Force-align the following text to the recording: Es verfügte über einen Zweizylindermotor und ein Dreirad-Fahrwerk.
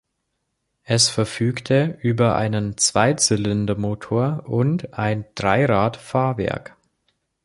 Es 0.83 1.09
verfügte 1.09 1.99
über 2.01 2.35
einen 2.35 2.75
Zweizylindermotor 2.75 4.45
und 4.47 4.95
ein 4.97 5.25
Dreirad-Fahrwerk. 5.35 6.75